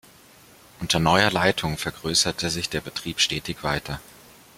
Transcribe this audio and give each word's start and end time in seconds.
Unter 0.79 0.97
neuer 0.97 1.29
Leitung 1.29 1.77
vergrößerte 1.77 2.49
sich 2.49 2.69
der 2.69 2.81
Betrieb 2.81 3.19
stetig 3.19 3.61
weiter. 3.61 4.01